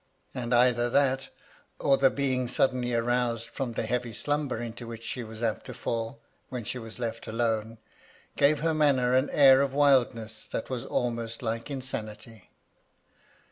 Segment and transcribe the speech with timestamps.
[0.33, 1.29] And either that,
[1.77, 5.75] or the being suddenly roused from the heavy slumber into which she was apt to
[5.75, 7.77] fall when she was left alone,
[8.35, 12.49] gave her manner an air of wildness that was almost like insanity.